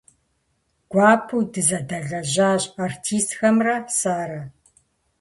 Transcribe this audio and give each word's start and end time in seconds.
Гуапэу 0.91 1.41
дызэдэлэжьащ 1.53 2.63
артистхэмрэ 2.85 3.75
сэрэ. 3.97 4.41